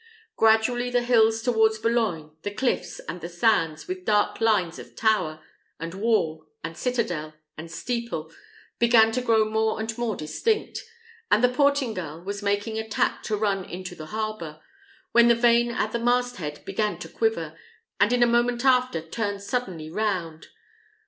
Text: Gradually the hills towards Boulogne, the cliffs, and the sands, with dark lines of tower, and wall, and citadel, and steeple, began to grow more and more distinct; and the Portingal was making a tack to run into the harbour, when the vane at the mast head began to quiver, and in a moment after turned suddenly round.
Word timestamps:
Gradually 0.35 0.89
the 0.89 1.03
hills 1.03 1.43
towards 1.43 1.77
Boulogne, 1.77 2.35
the 2.41 2.49
cliffs, 2.49 2.97
and 3.01 3.21
the 3.21 3.29
sands, 3.29 3.87
with 3.87 4.03
dark 4.03 4.41
lines 4.41 4.79
of 4.79 4.95
tower, 4.95 5.43
and 5.79 5.93
wall, 5.93 6.47
and 6.63 6.75
citadel, 6.75 7.35
and 7.55 7.69
steeple, 7.71 8.31
began 8.79 9.11
to 9.11 9.21
grow 9.21 9.45
more 9.45 9.79
and 9.79 9.95
more 9.99 10.15
distinct; 10.15 10.79
and 11.29 11.43
the 11.43 11.49
Portingal 11.49 12.23
was 12.25 12.41
making 12.41 12.79
a 12.79 12.89
tack 12.89 13.21
to 13.21 13.37
run 13.37 13.63
into 13.63 13.93
the 13.93 14.07
harbour, 14.07 14.59
when 15.11 15.27
the 15.27 15.35
vane 15.35 15.69
at 15.69 15.91
the 15.91 15.99
mast 15.99 16.37
head 16.37 16.65
began 16.65 16.97
to 16.97 17.07
quiver, 17.07 17.55
and 17.99 18.11
in 18.11 18.23
a 18.23 18.25
moment 18.25 18.65
after 18.65 19.07
turned 19.07 19.43
suddenly 19.43 19.91
round. 19.91 20.47